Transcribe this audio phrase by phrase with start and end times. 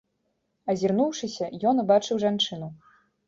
[0.73, 2.73] Азірнуўшыся, ён убачыў жанчыну.